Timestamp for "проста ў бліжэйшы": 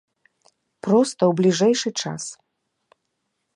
0.87-1.89